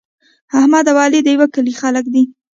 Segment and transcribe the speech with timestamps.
[0.59, 2.23] احمد او علي د یوه کلي خلک دي.